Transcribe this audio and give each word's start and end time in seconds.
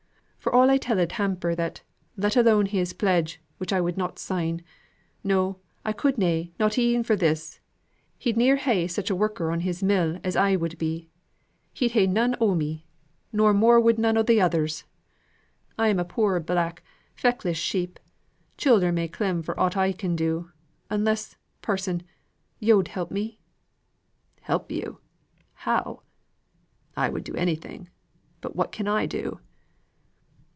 For 0.37 0.51
all 0.51 0.71
I 0.71 0.77
telled 0.77 1.11
Hamper 1.13 1.53
that, 1.53 1.83
let 2.17 2.35
alone 2.35 2.65
his 2.65 2.93
pledge 2.93 3.39
which 3.59 3.71
I 3.71 3.79
would 3.79 3.95
not 3.95 4.17
sign 4.17 4.63
no, 5.23 5.59
I 5.85 5.93
could 5.93 6.17
na, 6.17 6.45
not 6.59 6.79
e'en 6.79 7.03
for 7.03 7.15
this 7.15 7.59
he'd 8.17 8.35
ne'er 8.37 8.55
ha' 8.57 8.89
such 8.89 9.11
a 9.11 9.15
worker 9.15 9.51
on 9.51 9.59
his 9.59 9.83
mill 9.83 10.17
as 10.23 10.35
I 10.35 10.55
would 10.55 10.79
be 10.79 11.11
he'd 11.73 11.91
ha' 11.91 12.09
none 12.09 12.35
o' 12.41 12.55
me 12.55 12.87
no 13.31 13.53
more 13.53 13.79
would 13.79 13.99
none 13.99 14.17
o' 14.17 14.23
th' 14.23 14.39
others. 14.39 14.83
I'm 15.77 15.99
a 15.99 16.03
poor 16.05 16.39
black 16.39 16.81
feckless 17.15 17.57
sheep 17.59 17.99
childer 18.57 18.91
may 18.91 19.07
clem 19.09 19.43
for 19.43 19.57
ought 19.59 19.77
I 19.77 19.91
can 19.91 20.15
do, 20.15 20.51
unless, 20.89 21.35
parson, 21.61 22.01
yo'd 22.59 22.87
help 22.87 23.11
me?" 23.11 23.39
"Help 24.41 24.71
you! 24.71 24.97
How? 25.53 26.01
I 26.97 27.09
would 27.09 27.23
do 27.23 27.35
anything, 27.35 27.89
but 28.41 28.55
what 28.55 28.71
can 28.71 28.87
I 28.87 29.05
do?" 29.05 29.39